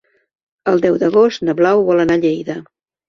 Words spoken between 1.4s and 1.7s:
na